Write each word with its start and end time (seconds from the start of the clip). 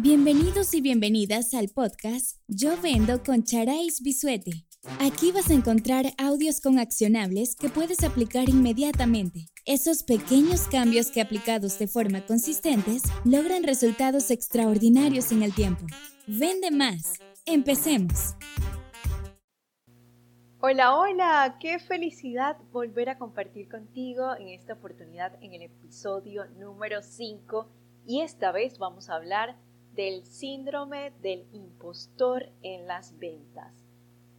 Bienvenidos 0.00 0.74
y 0.74 0.80
bienvenidas 0.80 1.54
al 1.54 1.70
podcast 1.74 2.38
Yo 2.46 2.80
Vendo 2.80 3.20
con 3.24 3.42
Charais 3.42 4.00
Bisuete. 4.00 4.52
Aquí 5.00 5.32
vas 5.32 5.50
a 5.50 5.54
encontrar 5.54 6.04
audios 6.18 6.60
con 6.60 6.78
accionables 6.78 7.56
que 7.56 7.68
puedes 7.68 8.04
aplicar 8.04 8.48
inmediatamente. 8.48 9.46
Esos 9.64 10.04
pequeños 10.04 10.68
cambios 10.68 11.10
que 11.10 11.20
aplicados 11.20 11.80
de 11.80 11.88
forma 11.88 12.24
consistentes 12.24 13.02
logran 13.24 13.64
resultados 13.64 14.30
extraordinarios 14.30 15.32
en 15.32 15.42
el 15.42 15.52
tiempo. 15.52 15.84
Vende 16.28 16.70
más. 16.70 17.14
Empecemos. 17.44 18.36
Hola, 20.60 20.96
hola, 20.96 21.56
qué 21.58 21.80
felicidad 21.80 22.56
volver 22.70 23.08
a 23.08 23.18
compartir 23.18 23.68
contigo 23.68 24.36
en 24.36 24.50
esta 24.50 24.74
oportunidad 24.74 25.32
en 25.42 25.54
el 25.54 25.62
episodio 25.62 26.46
número 26.56 27.02
5 27.02 27.68
y 28.06 28.20
esta 28.20 28.52
vez 28.52 28.78
vamos 28.78 29.10
a 29.10 29.16
hablar 29.16 29.56
del 29.98 30.24
síndrome 30.24 31.10
del 31.22 31.48
impostor 31.52 32.52
en 32.62 32.86
las 32.86 33.18
ventas. 33.18 33.74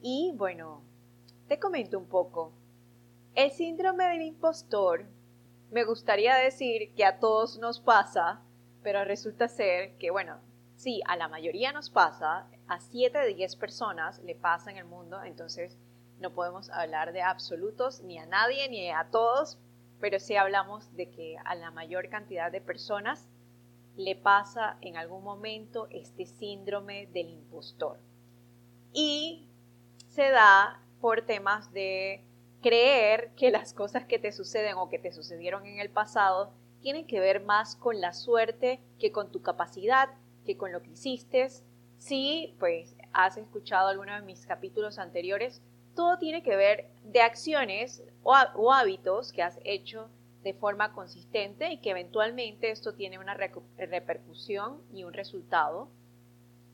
Y 0.01 0.31
bueno, 0.37 0.85
te 1.49 1.59
comento 1.59 1.99
un 1.99 2.07
poco. 2.07 2.53
El 3.35 3.51
síndrome 3.51 4.05
del 4.05 4.21
impostor, 4.21 5.05
me 5.69 5.83
gustaría 5.83 6.35
decir 6.35 6.93
que 6.95 7.03
a 7.03 7.19
todos 7.19 7.59
nos 7.59 7.81
pasa, 7.81 8.41
pero 8.83 9.03
resulta 9.03 9.49
ser 9.49 9.97
que, 9.97 10.11
bueno, 10.11 10.39
sí, 10.77 11.01
a 11.05 11.17
la 11.17 11.27
mayoría 11.27 11.73
nos 11.73 11.89
pasa, 11.89 12.49
a 12.69 12.79
7 12.79 13.17
de 13.17 13.33
10 13.33 13.57
personas 13.57 14.23
le 14.23 14.35
pasa 14.35 14.71
en 14.71 14.77
el 14.77 14.85
mundo, 14.85 15.21
entonces 15.25 15.77
no 16.21 16.33
podemos 16.33 16.69
hablar 16.69 17.11
de 17.11 17.21
absolutos 17.21 18.01
ni 18.01 18.17
a 18.17 18.25
nadie 18.25 18.69
ni 18.69 18.91
a 18.91 19.09
todos, 19.11 19.59
pero 19.99 20.21
sí 20.21 20.37
hablamos 20.37 20.95
de 20.95 21.11
que 21.11 21.35
a 21.43 21.53
la 21.55 21.69
mayor 21.69 22.07
cantidad 22.07 22.49
de 22.49 22.61
personas 22.61 23.27
le 23.99 24.15
pasa 24.15 24.77
en 24.79 24.95
algún 24.95 25.25
momento 25.25 25.87
este 25.91 26.25
síndrome 26.25 27.07
del 27.07 27.29
impostor. 27.29 27.99
Y 28.93 29.49
se 30.07 30.29
da 30.29 30.81
por 31.01 31.25
temas 31.25 31.73
de 31.73 32.23
creer 32.61 33.31
que 33.35 33.51
las 33.51 33.73
cosas 33.73 34.05
que 34.05 34.17
te 34.17 34.31
suceden 34.31 34.75
o 34.77 34.87
que 34.89 34.99
te 34.99 35.11
sucedieron 35.11 35.65
en 35.65 35.79
el 35.79 35.89
pasado 35.89 36.53
tienen 36.81 37.07
que 37.07 37.19
ver 37.19 37.43
más 37.43 37.75
con 37.75 37.99
la 37.99 38.13
suerte 38.13 38.79
que 38.99 39.11
con 39.11 39.31
tu 39.31 39.41
capacidad, 39.41 40.09
que 40.45 40.55
con 40.55 40.71
lo 40.71 40.81
que 40.81 40.91
hiciste. 40.91 41.49
Si 41.97 42.55
pues 42.57 42.95
has 43.11 43.35
escuchado 43.35 43.89
alguno 43.89 44.15
de 44.15 44.21
mis 44.21 44.45
capítulos 44.45 44.97
anteriores, 44.97 45.61
todo 45.93 46.17
tiene 46.17 46.41
que 46.41 46.55
ver 46.55 46.89
de 47.03 47.19
acciones 47.19 48.01
o, 48.23 48.33
o 48.55 48.71
hábitos 48.71 49.33
que 49.33 49.43
has 49.43 49.59
hecho 49.65 50.09
de 50.43 50.53
forma 50.53 50.93
consistente 50.93 51.71
y 51.71 51.81
que 51.81 51.91
eventualmente 51.91 52.71
esto 52.71 52.93
tiene 52.93 53.19
una 53.19 53.33
repercusión 53.33 54.81
y 54.93 55.03
un 55.03 55.13
resultado 55.13 55.89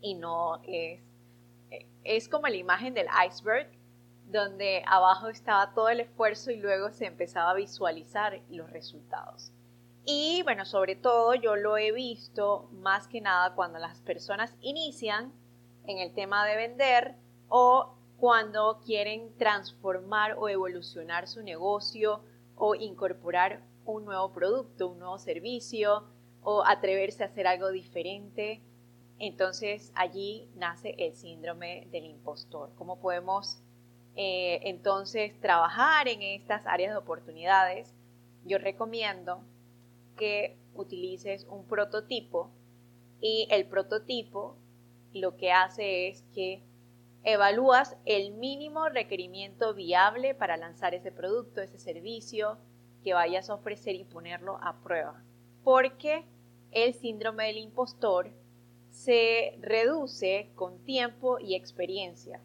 y 0.01 0.13
no 0.13 0.61
es, 0.63 1.01
es 2.03 2.29
como 2.29 2.47
la 2.47 2.55
imagen 2.55 2.93
del 2.93 3.07
iceberg 3.27 3.69
donde 4.27 4.83
abajo 4.87 5.29
estaba 5.29 5.73
todo 5.73 5.89
el 5.89 5.99
esfuerzo 5.99 6.51
y 6.51 6.57
luego 6.57 6.91
se 6.91 7.05
empezaba 7.05 7.51
a 7.51 7.55
visualizar 7.55 8.41
los 8.49 8.69
resultados. 8.69 9.51
Y 10.03 10.43
bueno, 10.43 10.65
sobre 10.65 10.95
todo 10.95 11.33
yo 11.33 11.55
lo 11.55 11.77
he 11.77 11.91
visto 11.91 12.69
más 12.71 13.07
que 13.07 13.21
nada 13.21 13.55
cuando 13.55 13.79
las 13.79 14.01
personas 14.01 14.55
inician 14.61 15.33
en 15.87 15.97
el 15.97 16.13
tema 16.13 16.45
de 16.45 16.55
vender 16.55 17.15
o 17.49 17.95
cuando 18.17 18.79
quieren 18.85 19.35
transformar 19.37 20.35
o 20.37 20.47
evolucionar 20.47 21.27
su 21.27 21.41
negocio 21.41 22.21
o 22.55 22.75
incorporar 22.75 23.63
un 23.85 24.05
nuevo 24.05 24.31
producto, 24.33 24.89
un 24.89 24.99
nuevo 24.99 25.17
servicio 25.17 26.03
o 26.41 26.63
atreverse 26.65 27.23
a 27.23 27.27
hacer 27.27 27.47
algo 27.47 27.71
diferente. 27.71 28.61
Entonces 29.19 29.91
allí 29.95 30.49
nace 30.55 30.95
el 30.97 31.13
síndrome 31.13 31.87
del 31.91 32.05
impostor. 32.05 32.73
¿Cómo 32.75 32.99
podemos 32.99 33.61
eh, 34.15 34.59
entonces 34.63 35.39
trabajar 35.39 36.07
en 36.07 36.21
estas 36.21 36.65
áreas 36.65 36.91
de 36.91 36.97
oportunidades? 36.97 37.93
Yo 38.45 38.57
recomiendo 38.57 39.43
que 40.17 40.57
utilices 40.73 41.45
un 41.49 41.65
prototipo 41.65 42.51
y 43.21 43.47
el 43.49 43.67
prototipo 43.67 44.57
lo 45.13 45.37
que 45.37 45.51
hace 45.51 46.09
es 46.09 46.23
que 46.33 46.61
evalúas 47.25 47.97
el 48.05 48.31
mínimo 48.33 48.87
requerimiento 48.87 49.73
viable 49.73 50.35
para 50.35 50.57
lanzar 50.57 50.93
ese 50.93 51.11
producto, 51.11 51.59
ese 51.59 51.79
servicio 51.79 52.59
que 53.03 53.15
vayas 53.15 53.49
a 53.49 53.55
ofrecer 53.55 53.95
y 53.95 54.03
ponerlo 54.03 54.59
a 54.61 54.79
prueba. 54.83 55.23
Porque 55.63 56.23
el 56.71 56.93
síndrome 56.93 57.47
del 57.47 57.57
impostor 57.57 58.31
se 58.91 59.57
reduce 59.59 60.51
con 60.53 60.77
tiempo 60.85 61.39
y 61.39 61.55
experiencia. 61.55 62.41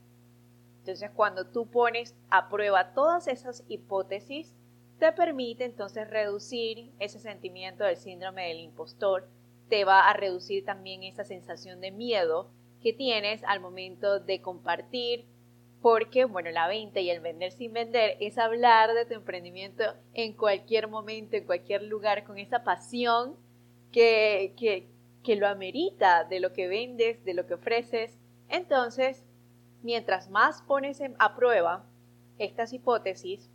Entonces, 0.78 1.10
cuando 1.10 1.46
tú 1.46 1.70
pones 1.70 2.16
a 2.30 2.48
prueba 2.48 2.94
todas 2.94 3.28
esas 3.28 3.64
hipótesis, 3.68 4.56
te 4.98 5.12
permite 5.12 5.64
entonces 5.64 6.08
reducir 6.08 6.90
ese 6.98 7.18
sentimiento 7.18 7.84
del 7.84 7.96
síndrome 7.96 8.48
del 8.48 8.60
impostor, 8.60 9.28
te 9.68 9.84
va 9.84 10.08
a 10.08 10.14
reducir 10.14 10.64
también 10.64 11.02
esa 11.02 11.24
sensación 11.24 11.82
de 11.82 11.90
miedo 11.90 12.50
que 12.82 12.92
tienes 12.92 13.42
al 13.44 13.60
momento 13.60 14.20
de 14.20 14.40
compartir, 14.40 15.26
porque, 15.82 16.24
bueno, 16.26 16.50
la 16.50 16.68
venta 16.68 17.00
y 17.00 17.10
el 17.10 17.20
vender 17.20 17.52
sin 17.52 17.72
vender 17.72 18.16
es 18.20 18.36
hablar 18.36 18.92
de 18.92 19.06
tu 19.06 19.14
emprendimiento 19.14 19.84
en 20.12 20.34
cualquier 20.34 20.88
momento, 20.88 21.36
en 21.36 21.46
cualquier 21.46 21.84
lugar, 21.84 22.24
con 22.24 22.38
esa 22.38 22.64
pasión 22.64 23.36
que, 23.90 24.54
que, 24.58 24.88
que 25.22 25.36
lo 25.36 25.46
amerita 25.46 26.24
de 26.24 26.40
lo 26.40 26.52
que 26.52 26.68
vendes, 26.68 27.24
de 27.24 27.34
lo 27.34 27.46
que 27.46 27.54
ofreces. 27.54 28.18
Entonces, 28.48 29.24
mientras 29.82 30.28
más 30.28 30.62
pones 30.62 31.00
a 31.18 31.34
prueba 31.34 31.86
estas 32.38 32.72
hipótesis 32.72 33.50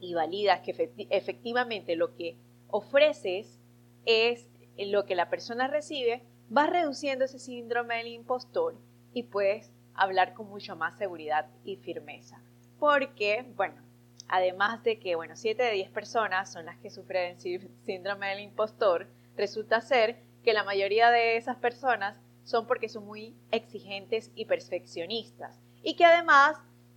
y 0.00 0.14
validas 0.14 0.60
que 0.60 0.92
efectivamente 1.10 1.96
lo 1.96 2.14
que 2.14 2.36
ofreces 2.68 3.58
es 4.04 4.48
lo 4.76 5.06
que 5.06 5.16
la 5.16 5.28
persona 5.28 5.66
recibe, 5.66 6.22
vas 6.48 6.70
reduciendo 6.70 7.24
ese 7.24 7.38
síndrome 7.38 7.96
del 7.96 8.08
impostor 8.08 8.76
y 9.12 9.24
puedes 9.24 9.72
hablar 9.94 10.34
con 10.34 10.48
mucho 10.48 10.76
más 10.76 10.96
seguridad 10.96 11.46
y 11.64 11.76
firmeza. 11.76 12.40
Porque, 12.78 13.44
bueno, 13.56 13.82
además 14.28 14.82
de 14.84 14.98
que, 14.98 15.16
bueno, 15.16 15.36
7 15.36 15.62
de 15.62 15.72
10 15.72 15.90
personas 15.90 16.52
son 16.52 16.66
las 16.66 16.78
que 16.78 16.90
sufren 16.90 17.38
síndrome 17.38 18.28
del 18.28 18.40
impostor, 18.40 19.08
resulta 19.36 19.80
ser 19.80 20.22
que 20.44 20.52
la 20.52 20.64
mayoría 20.64 21.10
de 21.10 21.36
esas 21.36 21.56
personas 21.56 22.20
son 22.44 22.66
porque 22.66 22.88
son 22.88 23.04
muy 23.04 23.36
exigentes 23.50 24.30
y 24.34 24.46
perfeccionistas. 24.46 25.60
Y 25.82 25.96
que 25.96 26.04
además 26.04 26.56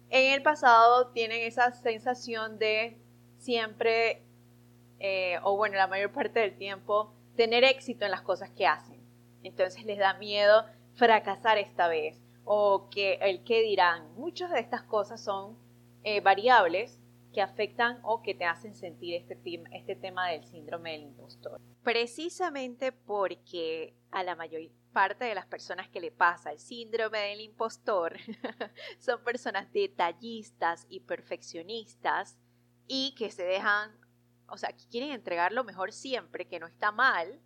en 0.10 0.34
el 0.34 0.44
pasado 0.44 1.08
tienen 1.08 1.42
esa 1.42 1.72
sensación 1.72 2.58
de 2.60 2.98
siempre, 3.38 4.22
eh, 5.00 5.40
o 5.44 5.58
bueno, 5.58 5.76
la 5.76 5.88
mayor 5.88 6.12
parte 6.12 6.40
del 6.40 6.58
tiempo, 6.58 7.14
tener 7.36 7.64
éxito 7.64 8.06
en 8.06 8.12
las 8.12 8.22
cosas 8.22 8.50
que 8.52 8.68
hacen. 8.68 9.01
Entonces 9.44 9.86
les 9.86 9.98
da 9.98 10.14
miedo 10.16 10.66
fracasar 10.94 11.58
esta 11.58 11.88
vez 11.88 12.22
o 12.44 12.90
que 12.90 13.14
el 13.22 13.44
qué 13.44 13.62
dirán. 13.62 14.14
Muchas 14.16 14.52
de 14.52 14.60
estas 14.60 14.84
cosas 14.84 15.24
son 15.24 15.58
eh, 16.04 16.22
variables 16.22 17.00
que 17.34 17.42
afectan 17.42 18.00
o 18.04 18.22
que 18.22 18.34
te 18.34 18.46
hacen 18.46 18.76
sentir 18.76 19.16
este, 19.16 19.40
este 19.72 19.96
tema 19.96 20.30
del 20.30 20.44
síndrome 20.44 20.92
del 20.92 21.04
impostor. 21.04 21.62
Precisamente 21.84 22.92
porque 22.92 23.96
a 24.12 24.24
la 24.24 24.36
mayor 24.36 24.62
parte 24.92 25.26
de 25.26 25.36
las 25.36 25.46
personas 25.46 25.88
que 25.88 26.02
le 26.02 26.12
pasa 26.12 26.52
el 26.52 26.60
síndrome 26.60 27.20
del 27.20 27.42
impostor 27.42 28.18
son 29.00 29.24
personas 29.24 29.72
detallistas 29.72 30.86
y 30.90 31.00
perfeccionistas 31.00 32.38
y 32.88 33.16
que 33.16 33.32
se 33.32 33.44
dejan, 33.44 33.98
o 34.48 34.58
sea, 34.58 34.74
que 34.74 34.86
quieren 34.90 35.12
entregar 35.12 35.54
lo 35.54 35.64
mejor 35.64 35.94
siempre, 35.94 36.48
que 36.48 36.60
no 36.60 36.68
está 36.68 36.92
mal, 36.92 37.40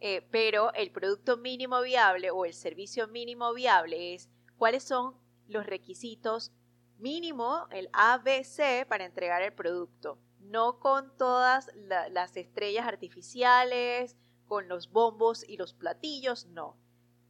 eh, 0.00 0.26
pero 0.30 0.72
el 0.74 0.90
producto 0.90 1.36
mínimo 1.36 1.80
viable 1.82 2.30
o 2.30 2.44
el 2.44 2.54
servicio 2.54 3.08
mínimo 3.08 3.52
viable 3.52 4.14
es 4.14 4.28
cuáles 4.56 4.84
son 4.84 5.16
los 5.46 5.66
requisitos 5.66 6.52
mínimo, 6.98 7.66
el 7.70 7.88
ABC, 7.92 8.86
para 8.88 9.04
entregar 9.04 9.42
el 9.42 9.52
producto. 9.52 10.18
No 10.40 10.78
con 10.78 11.16
todas 11.16 11.70
las 12.10 12.36
estrellas 12.36 12.86
artificiales, 12.86 14.16
con 14.46 14.68
los 14.68 14.90
bombos 14.90 15.44
y 15.48 15.56
los 15.56 15.74
platillos, 15.74 16.46
no. 16.46 16.76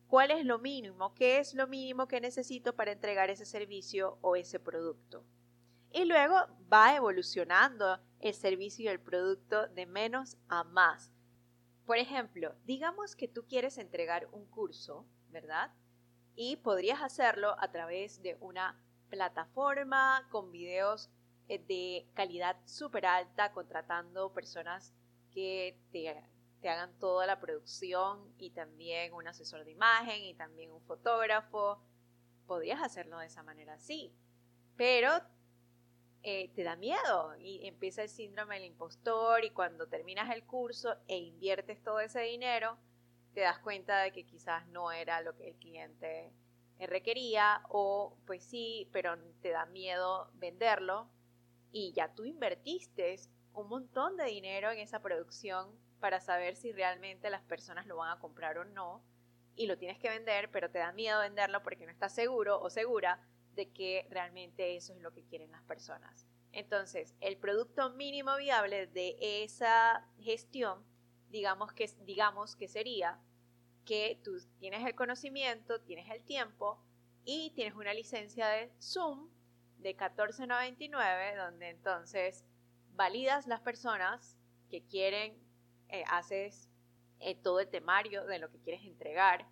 ¿Cuál 0.06 0.30
es 0.30 0.44
lo 0.44 0.58
mínimo? 0.58 1.14
¿Qué 1.14 1.38
es 1.38 1.54
lo 1.54 1.66
mínimo 1.66 2.08
que 2.08 2.20
necesito 2.20 2.74
para 2.74 2.92
entregar 2.92 3.28
ese 3.28 3.44
servicio 3.44 4.18
o 4.22 4.36
ese 4.36 4.58
producto? 4.58 5.24
Y 5.92 6.04
luego 6.04 6.36
va 6.72 6.96
evolucionando 6.96 7.98
el 8.20 8.34
servicio 8.34 8.84
y 8.84 8.88
el 8.88 9.00
producto 9.00 9.68
de 9.68 9.86
menos 9.86 10.36
a 10.48 10.64
más. 10.64 11.12
Por 11.88 11.96
ejemplo, 11.96 12.54
digamos 12.66 13.16
que 13.16 13.28
tú 13.28 13.46
quieres 13.46 13.78
entregar 13.78 14.28
un 14.32 14.44
curso, 14.44 15.06
¿verdad? 15.30 15.72
Y 16.34 16.56
podrías 16.56 17.00
hacerlo 17.00 17.56
a 17.58 17.72
través 17.72 18.20
de 18.20 18.36
una 18.42 18.78
plataforma 19.08 20.28
con 20.30 20.52
videos 20.52 21.08
eh, 21.48 21.58
de 21.66 22.06
calidad 22.12 22.58
súper 22.66 23.06
alta, 23.06 23.52
contratando 23.52 24.34
personas 24.34 24.92
que 25.32 25.80
te 25.90 26.22
te 26.60 26.68
hagan 26.68 26.92
toda 26.98 27.26
la 27.26 27.40
producción 27.40 28.34
y 28.36 28.50
también 28.50 29.14
un 29.14 29.26
asesor 29.26 29.64
de 29.64 29.70
imagen 29.70 30.24
y 30.24 30.34
también 30.34 30.70
un 30.70 30.82
fotógrafo. 30.82 31.82
Podrías 32.46 32.82
hacerlo 32.82 33.18
de 33.18 33.28
esa 33.28 33.42
manera, 33.42 33.78
sí, 33.78 34.12
pero 34.76 35.22
eh, 36.30 36.50
te 36.54 36.62
da 36.62 36.76
miedo 36.76 37.34
y 37.38 37.66
empieza 37.66 38.02
el 38.02 38.10
síndrome 38.10 38.56
del 38.56 38.66
impostor 38.66 39.46
y 39.46 39.50
cuando 39.50 39.88
terminas 39.88 40.30
el 40.30 40.44
curso 40.44 40.94
e 41.06 41.16
inviertes 41.16 41.82
todo 41.82 42.00
ese 42.00 42.20
dinero, 42.20 42.76
te 43.32 43.40
das 43.40 43.58
cuenta 43.60 44.02
de 44.02 44.12
que 44.12 44.26
quizás 44.26 44.68
no 44.68 44.92
era 44.92 45.22
lo 45.22 45.34
que 45.34 45.48
el 45.48 45.54
cliente 45.56 46.30
eh, 46.78 46.86
requería 46.86 47.62
o 47.70 48.18
pues 48.26 48.44
sí, 48.44 48.90
pero 48.92 49.16
te 49.40 49.52
da 49.52 49.64
miedo 49.64 50.30
venderlo 50.34 51.08
y 51.72 51.94
ya 51.94 52.12
tú 52.14 52.26
invertiste 52.26 53.16
un 53.54 53.70
montón 53.70 54.18
de 54.18 54.24
dinero 54.26 54.70
en 54.70 54.80
esa 54.80 55.00
producción 55.00 55.78
para 55.98 56.20
saber 56.20 56.56
si 56.56 56.72
realmente 56.72 57.30
las 57.30 57.42
personas 57.42 57.86
lo 57.86 57.96
van 57.96 58.10
a 58.10 58.20
comprar 58.20 58.58
o 58.58 58.66
no 58.66 59.02
y 59.56 59.66
lo 59.66 59.78
tienes 59.78 59.98
que 59.98 60.10
vender, 60.10 60.50
pero 60.50 60.70
te 60.70 60.78
da 60.78 60.92
miedo 60.92 61.20
venderlo 61.20 61.62
porque 61.62 61.86
no 61.86 61.90
estás 61.90 62.14
seguro 62.14 62.60
o 62.60 62.68
segura 62.68 63.18
de 63.58 63.72
que 63.72 64.06
realmente 64.08 64.76
eso 64.76 64.94
es 64.94 65.02
lo 65.02 65.12
que 65.12 65.24
quieren 65.24 65.50
las 65.50 65.64
personas. 65.64 66.28
Entonces, 66.52 67.16
el 67.20 67.38
producto 67.38 67.90
mínimo 67.90 68.36
viable 68.36 68.86
de 68.86 69.16
esa 69.42 70.08
gestión, 70.20 70.84
digamos 71.28 71.72
que, 71.72 71.90
digamos 72.04 72.54
que 72.54 72.68
sería 72.68 73.20
que 73.84 74.20
tú 74.22 74.38
tienes 74.60 74.86
el 74.86 74.94
conocimiento, 74.94 75.80
tienes 75.80 76.08
el 76.08 76.22
tiempo 76.22 76.80
y 77.24 77.50
tienes 77.56 77.74
una 77.74 77.92
licencia 77.92 78.46
de 78.46 78.72
Zoom 78.80 79.28
de 79.78 79.96
14.99, 79.96 81.36
donde 81.36 81.70
entonces 81.70 82.44
validas 82.94 83.48
las 83.48 83.60
personas 83.60 84.36
que 84.70 84.84
quieren, 84.86 85.36
eh, 85.88 86.04
haces 86.06 86.70
eh, 87.18 87.34
todo 87.34 87.58
el 87.58 87.68
temario 87.68 88.24
de 88.24 88.38
lo 88.38 88.52
que 88.52 88.60
quieres 88.60 88.84
entregar, 88.84 89.48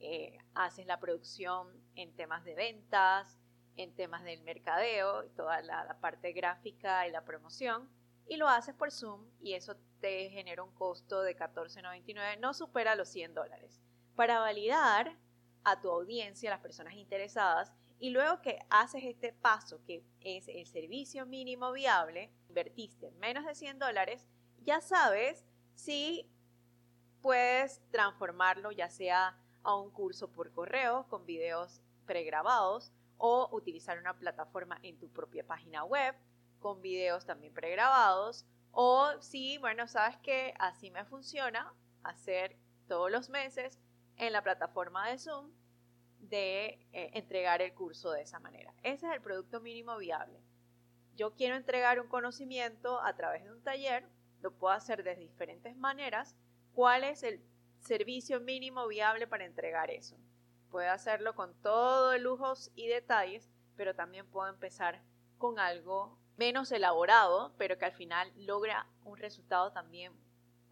eh, 0.00 0.38
haces 0.54 0.86
la 0.86 0.98
producción 0.98 1.68
en 1.94 2.16
temas 2.16 2.44
de 2.44 2.56
ventas, 2.56 3.38
en 3.76 3.94
temas 3.94 4.24
del 4.24 4.42
mercadeo, 4.42 5.24
toda 5.36 5.62
la, 5.62 5.98
parte 6.00 6.32
gráfica 6.32 7.06
y 7.06 7.10
la 7.10 7.24
promoción, 7.24 7.88
y 8.26 8.36
lo 8.36 8.48
haces 8.48 8.74
por 8.74 8.90
Zoom 8.90 9.26
y 9.40 9.54
eso 9.54 9.76
te 10.00 10.30
genera 10.30 10.62
un 10.62 10.72
costo 10.74 11.22
de 11.22 11.36
$14.99, 11.36 12.38
no 12.38 12.54
supera 12.54 12.94
los 12.94 13.08
100 13.08 13.34
dólares. 13.34 13.80
Para 14.16 14.38
validar 14.38 15.18
a 15.64 15.80
tu 15.80 15.90
audiencia, 15.90 16.50
las 16.50 16.60
personas 16.60 16.94
interesadas, 16.94 17.72
y 17.98 18.10
luego 18.10 18.40
que 18.42 18.58
haces 18.70 19.04
este 19.04 19.32
paso, 19.32 19.82
que 19.84 20.04
es 20.20 20.48
el 20.48 20.66
servicio 20.66 21.26
mínimo 21.26 21.72
viable, 21.72 22.30
invertiste 22.48 23.10
menos 23.12 23.46
de 23.46 23.54
100 23.54 23.78
dólares, 23.78 24.26
ya 24.62 24.80
sabes 24.80 25.44
si 25.74 26.30
puedes 27.22 27.80
transformarlo 27.90 28.72
ya 28.72 28.90
sea 28.90 29.38
a 29.62 29.74
un 29.74 29.90
curso 29.90 30.30
por 30.30 30.52
correo 30.52 31.06
con 31.08 31.24
videos 31.24 31.80
pregrabados 32.04 32.92
o 33.26 33.48
utilizar 33.52 33.98
una 33.98 34.18
plataforma 34.18 34.78
en 34.82 34.98
tu 34.98 35.08
propia 35.08 35.46
página 35.46 35.82
web 35.82 36.14
con 36.60 36.82
videos 36.82 37.24
también 37.24 37.54
pregrabados 37.54 38.44
o 38.70 39.12
si, 39.22 39.56
bueno, 39.56 39.88
sabes 39.88 40.18
que 40.18 40.52
así 40.58 40.90
me 40.90 41.06
funciona 41.06 41.72
hacer 42.02 42.58
todos 42.86 43.10
los 43.10 43.30
meses 43.30 43.80
en 44.18 44.34
la 44.34 44.42
plataforma 44.42 45.08
de 45.08 45.18
Zoom 45.18 45.50
de 46.18 46.86
eh, 46.92 47.12
entregar 47.14 47.62
el 47.62 47.72
curso 47.72 48.10
de 48.10 48.20
esa 48.20 48.40
manera. 48.40 48.74
Ese 48.82 49.06
es 49.06 49.14
el 49.14 49.22
producto 49.22 49.58
mínimo 49.58 49.96
viable. 49.96 50.38
Yo 51.16 51.34
quiero 51.34 51.56
entregar 51.56 52.00
un 52.00 52.08
conocimiento 52.08 53.00
a 53.00 53.16
través 53.16 53.44
de 53.44 53.52
un 53.52 53.62
taller, 53.62 54.06
lo 54.42 54.52
puedo 54.52 54.74
hacer 54.74 55.02
de 55.02 55.16
diferentes 55.16 55.74
maneras. 55.78 56.36
¿Cuál 56.74 57.04
es 57.04 57.22
el 57.22 57.40
servicio 57.80 58.38
mínimo 58.40 58.86
viable 58.86 59.26
para 59.26 59.46
entregar 59.46 59.90
eso? 59.90 60.18
Puedo 60.74 60.90
hacerlo 60.90 61.36
con 61.36 61.54
todos 61.62 62.20
lujos 62.20 62.72
y 62.74 62.88
detalles, 62.88 63.48
pero 63.76 63.94
también 63.94 64.26
puedo 64.26 64.48
empezar 64.48 65.04
con 65.38 65.60
algo 65.60 66.18
menos 66.36 66.72
elaborado, 66.72 67.54
pero 67.58 67.78
que 67.78 67.84
al 67.84 67.92
final 67.92 68.32
logra 68.34 68.88
un 69.04 69.16
resultado 69.16 69.70
también 69.70 70.12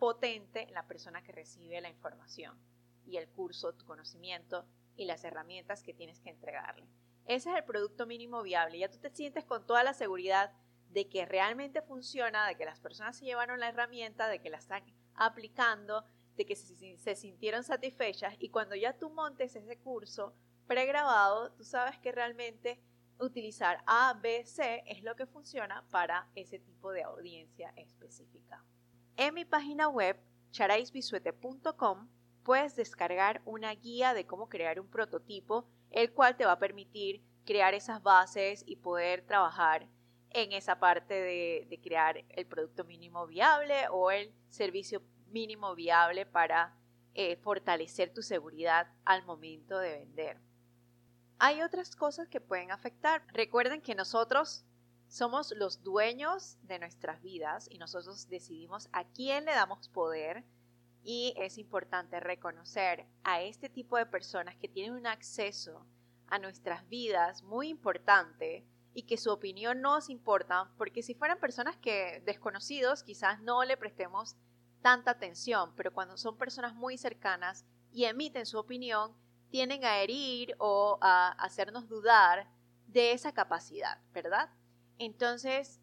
potente 0.01 0.63
en 0.63 0.75
la 0.75 0.89
persona 0.89 1.23
que 1.23 1.31
recibe 1.31 1.81
la 1.81 1.89
información 1.89 2.59
y 3.07 3.17
el 3.17 3.29
curso, 3.29 3.75
tu 3.75 3.87
conocimiento 3.87 4.67
y 4.97 5.05
las 5.05 5.23
herramientas 5.23 5.85
que 5.85 5.95
tienes 5.95 6.19
que 6.19 6.31
entregarle. 6.31 6.89
Ese 7.27 7.51
es 7.51 7.57
el 7.57 7.65
producto 7.65 8.05
mínimo 8.05 8.43
viable. 8.43 8.81
Ya 8.81 8.91
tú 8.91 8.99
te 8.99 9.15
sientes 9.15 9.45
con 9.45 9.65
toda 9.69 9.85
la 9.85 9.95
seguridad 9.95 10.51
de 10.89 11.09
que 11.09 11.27
realmente 11.27 11.81
funciona, 11.81 12.49
de 12.49 12.57
que 12.57 12.65
las 12.65 12.81
personas 12.81 13.17
se 13.17 13.25
llevaron 13.25 13.61
la 13.61 13.69
herramienta, 13.69 14.27
de 14.27 14.41
que 14.41 14.51
la 14.51 14.59
están 14.59 14.83
aplicando, 15.15 16.05
de 16.37 16.47
que 16.47 16.57
se, 16.57 17.15
sintieron 17.15 17.65
satisfechas 17.65 18.35
y 18.39 18.49
cuando 18.51 18.75
ya 18.75 18.97
tú 18.97 19.11
montes 19.11 19.55
ese 19.55 19.79
curso 19.79 20.35
pregrabado, 20.67 21.53
tú 21.53 21.65
sabes 21.65 21.99
que 21.99 22.13
realmente 22.13 22.81
utilizar 23.19 23.83
A, 23.87 24.15
B, 24.15 24.45
C 24.45 24.83
es 24.87 25.03
lo 25.03 25.15
que 25.15 25.27
funciona 25.27 25.87
para 25.91 26.29
ese 26.35 26.59
tipo 26.59 26.91
de 26.93 27.03
audiencia 27.03 27.73
específica. 27.77 28.65
En 29.17 29.35
mi 29.35 29.45
página 29.45 29.89
web, 29.89 30.19
charaisbisuete.com, 30.51 32.09
puedes 32.43 32.75
descargar 32.77 33.43
una 33.45 33.75
guía 33.75 34.15
de 34.15 34.27
cómo 34.27 34.49
crear 34.49 34.81
un 34.81 34.89
prototipo, 34.89 35.67
el 35.91 36.13
cual 36.13 36.37
te 36.37 36.47
va 36.47 36.53
a 36.53 36.59
permitir 36.59 37.23
crear 37.45 37.75
esas 37.75 38.03
bases 38.03 38.65
y 38.67 38.77
poder 38.77 39.27
trabajar 39.27 39.89
en 40.31 40.53
esa 40.53 40.79
parte 40.79 41.15
de, 41.15 41.81
crear 41.83 42.25
el 42.31 42.47
producto 42.47 42.85
mínimo 42.85 43.27
viable 43.27 43.89
o 43.91 44.11
el 44.11 44.33
servicio 44.49 45.03
mínimo 45.33 45.75
viable 45.75 46.27
para 46.27 46.77
eh, 47.15 47.37
fortalecer 47.37 48.13
tu 48.13 48.23
seguridad 48.23 48.89
al 49.05 49.25
momento 49.25 49.79
de 49.79 49.99
vender. 49.99 50.41
Hay 51.39 51.63
otras 51.63 51.97
cosas 51.97 52.29
que 52.29 52.41
pueden 52.41 52.71
afectar. 52.71 53.25
Recuerden 53.33 53.83
que 53.83 53.95
nosotros 53.95 54.65
somos 55.09 55.53
los 55.57 55.83
dueños 55.83 56.57
de 56.63 56.79
nuestras 56.79 57.21
vidas 57.21 57.69
y 57.71 57.79
nosotros 57.79 58.29
decidimos 58.29 58.89
a 58.93 59.05
quién 59.05 59.45
le 59.45 59.53
damos 59.53 59.89
poder 59.89 60.45
y 61.03 61.35
es 61.37 61.59
importante 61.59 62.21
reconocer 62.21 63.07
a 63.25 63.43
este 63.43 63.69
tipo 63.69 63.97
de 63.97 64.07
personas 64.07 64.57
que 64.57 64.69
tienen 64.69 64.95
un 64.95 65.07
acceso 65.07 65.87
a 66.29 66.39
nuestras 66.39 66.89
vidas 66.89 67.43
muy 67.43 67.69
importante 67.69 68.65
y 68.95 69.03
que 69.03 69.17
su 69.17 69.31
opinión 69.31 69.81
no 69.81 69.97
nos 69.97 70.09
importa, 70.09 70.71
porque 70.79 71.03
si 71.03 71.15
fueran 71.15 71.39
personas 71.41 71.77
que 71.77 72.23
desconocidos 72.25 73.03
quizás 73.03 73.43
no 73.43 73.65
le 73.65 73.77
prestemos 73.77 74.37
tanta 74.83 75.13
atención, 75.13 75.73
pero 75.77 75.93
cuando 75.93 76.17
son 76.17 76.37
personas 76.37 76.75
muy 76.75 76.99
cercanas 76.99 77.65
y 77.93 78.05
emiten 78.05 78.47
su 78.47 78.59
opinión, 78.59 79.17
tienden 79.51 79.85
a 79.85 79.99
herir 79.99 80.55
o 80.59 80.99
a 81.01 81.29
hacernos 81.33 81.89
dudar 81.89 82.49
de 82.87 83.13
esa 83.13 83.33
capacidad, 83.33 83.99
¿verdad? 84.13 84.51
Entonces, 84.99 85.81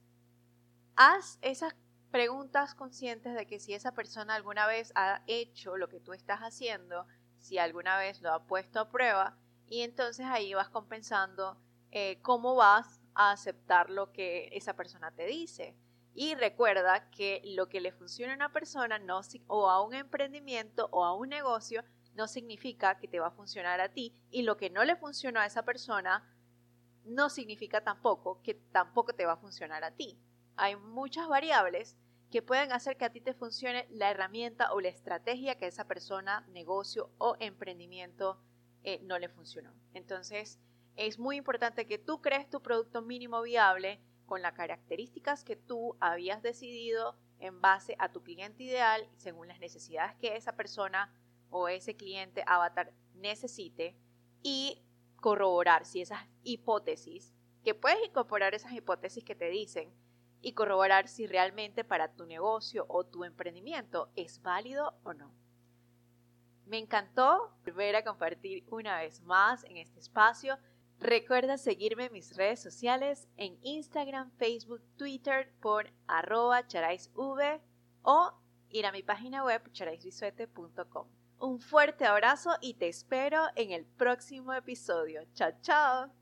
haz 0.95 1.39
esas 1.41 1.75
preguntas 2.12 2.75
conscientes 2.75 3.35
de 3.35 3.45
que 3.45 3.59
si 3.59 3.74
esa 3.74 3.93
persona 3.93 4.35
alguna 4.35 4.67
vez 4.67 4.91
ha 4.95 5.24
hecho 5.27 5.77
lo 5.77 5.89
que 5.89 6.00
tú 6.00 6.13
estás 6.13 6.39
haciendo, 6.39 7.05
si 7.38 7.57
alguna 7.57 7.97
vez 7.97 8.21
lo 8.21 8.33
ha 8.33 8.43
puesto 8.43 8.79
a 8.79 8.89
prueba, 8.89 9.38
y 9.67 9.81
entonces 9.81 10.25
ahí 10.25 10.53
vas 10.53 10.69
compensando 10.69 11.57
eh, 11.91 12.19
cómo 12.21 12.55
vas 12.55 13.01
a 13.13 13.31
aceptar 13.31 13.89
lo 13.89 14.12
que 14.12 14.50
esa 14.51 14.75
persona 14.75 15.12
te 15.12 15.25
dice. 15.25 15.75
Y 16.13 16.35
recuerda 16.35 17.09
que 17.11 17.41
lo 17.45 17.69
que 17.69 17.81
le 17.81 17.91
funciona 17.91 18.33
a 18.33 18.35
una 18.35 18.51
persona 18.51 18.99
no, 18.99 19.21
o 19.47 19.69
a 19.69 19.81
un 19.81 19.93
emprendimiento 19.93 20.89
o 20.91 21.05
a 21.05 21.13
un 21.15 21.29
negocio 21.29 21.83
no 22.13 22.27
significa 22.27 22.97
que 22.97 23.07
te 23.07 23.19
va 23.19 23.27
a 23.27 23.31
funcionar 23.31 23.79
a 23.79 23.93
ti 23.93 24.15
y 24.29 24.41
lo 24.41 24.57
que 24.57 24.69
no 24.69 24.83
le 24.83 24.95
funcionó 24.95 25.39
a 25.39 25.45
esa 25.45 25.63
persona 25.63 26.35
no 27.05 27.29
significa 27.29 27.83
tampoco 27.83 28.41
que 28.41 28.55
tampoco 28.55 29.13
te 29.13 29.25
va 29.25 29.33
a 29.33 29.37
funcionar 29.37 29.83
a 29.83 29.95
ti 29.95 30.19
hay 30.59 30.75
muchas 30.75 31.27
variables 31.29 31.97
que 32.29 32.41
pueden 32.41 32.73
hacer 32.73 32.97
que 32.97 33.05
a 33.05 33.11
ti 33.11 33.21
te 33.21 33.33
funcione 33.33 33.87
la 33.91 34.11
herramienta 34.11 34.73
o 34.73 34.81
la 34.81 34.89
estrategia 34.89 35.57
que 35.57 35.67
esa 35.67 35.87
persona, 35.87 36.45
negocio 36.49 37.11
o 37.17 37.37
emprendimiento 37.39 38.43
eh, 38.83 38.99
no 39.03 39.17
le 39.17 39.29
funcionó. 39.29 39.73
Entonces, 39.93 40.59
es 40.97 41.17
muy 41.17 41.37
importante 41.37 41.87
que 41.87 41.97
tú 41.97 42.21
crees 42.21 42.49
tu 42.49 42.61
producto 42.61 43.01
mínimo 43.01 43.41
viable 43.41 44.01
con 44.29 44.43
las 44.43 44.53
características 44.53 45.43
que 45.43 45.55
tú 45.55 45.98
habías 46.00 46.43
decidido 46.43 47.17
en 47.39 47.59
base 47.62 47.95
a 47.98 48.12
tu 48.12 48.21
cliente 48.21 48.63
ideal, 48.63 49.09
según 49.17 49.48
las 49.48 49.59
necesidades 49.59 50.15
que 50.17 50.36
esa 50.36 50.55
persona 50.55 51.12
o 51.50 51.67
ese 51.67 51.98
cliente 51.98 52.43
avatar 52.45 52.93
necesite 53.15 53.98
y 54.43 54.86
corroborar 55.15 55.83
si 55.83 56.01
esas 56.01 56.27
hipótesis, 56.43 57.33
que 57.63 57.74
puedes 57.74 58.05
incorporar 58.05 58.53
esas 58.53 58.71
hipótesis 58.74 59.24
que 59.24 59.36
te 59.36 59.50
dicen 59.50 59.91
y 60.41 60.53
corroborar 60.53 61.07
si 61.07 61.25
realmente 61.25 61.83
para 61.83 62.13
tu 62.13 62.27
negocio 62.27 62.86
o 62.88 63.05
tu 63.05 63.24
emprendimiento 63.24 64.12
es 64.15 64.41
válido 64.43 64.93
o 65.03 65.13
no. 65.13 65.33
Me 66.67 66.77
encantó 66.77 67.57
volver 67.65 67.95
a 67.95 68.03
compartir 68.03 68.63
una 68.69 69.00
vez 69.00 69.21
más 69.24 69.63
en 69.63 69.77
este 69.77 70.00
espacio. 70.00 70.59
Recuerda 71.00 71.58
seguirme 71.58 72.06
en 72.06 72.13
mis 72.13 72.36
redes 72.36 72.60
sociales 72.60 73.27
en 73.38 73.58
Instagram, 73.63 74.32
Facebook, 74.38 74.82
Twitter 74.98 75.51
por 75.62 75.89
arroba 76.08 76.68
charaisv 76.68 77.62
o 78.01 78.34
ir 78.70 78.86
a 78.86 78.91
mi 78.91 79.01
página 79.01 79.44
web 79.44 79.62
charaisbisuete.com. 79.72 81.08
Un 81.39 81.60
fuerte 81.60 82.06
abrazo 82.06 82.51
y 82.60 82.74
te 82.74 82.89
espero 82.89 83.46
en 83.56 83.72
el 83.72 83.86
próximo 83.86 84.53
episodio. 84.53 85.24
Chao, 85.34 85.51
chao. 85.62 86.18